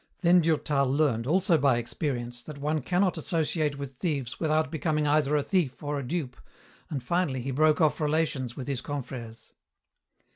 [0.21, 5.35] Then Durtal learned, also by experience, that one cannot associate with thieves without becoming either
[5.35, 6.37] a thief or a dupe,
[6.89, 9.51] and finally he broke off relations with his confrères.